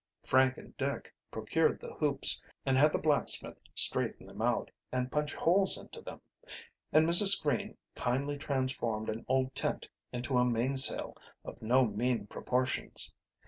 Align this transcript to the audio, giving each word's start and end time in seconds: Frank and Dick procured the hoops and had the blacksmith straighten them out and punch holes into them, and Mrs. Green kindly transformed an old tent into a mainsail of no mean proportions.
Frank 0.23 0.57
and 0.57 0.75
Dick 0.77 1.13
procured 1.29 1.79
the 1.79 1.93
hoops 1.93 2.41
and 2.65 2.75
had 2.75 2.91
the 2.91 2.97
blacksmith 2.97 3.59
straighten 3.75 4.25
them 4.25 4.41
out 4.41 4.71
and 4.91 5.11
punch 5.11 5.35
holes 5.35 5.77
into 5.77 6.01
them, 6.01 6.19
and 6.91 7.07
Mrs. 7.07 7.39
Green 7.39 7.77
kindly 7.95 8.39
transformed 8.39 9.09
an 9.09 9.23
old 9.27 9.53
tent 9.53 9.87
into 10.11 10.39
a 10.39 10.43
mainsail 10.43 11.15
of 11.45 11.61
no 11.61 11.85
mean 11.85 12.25
proportions. 12.25 13.13